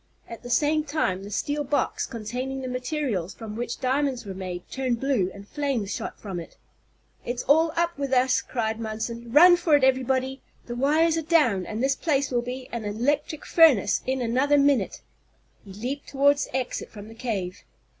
[0.27, 4.67] At the same time the steel box, containing the materials from which diamonds were made,
[4.67, 6.57] turned blue, and flames shot from it.
[7.23, 9.31] "It's all up with us!" cried Munson.
[9.31, 10.41] "Run for it, everybody!
[10.65, 15.03] The wires are down, and this place will be an electric furnace in another minute!"
[15.63, 17.59] He leaped toward the exit from the cave.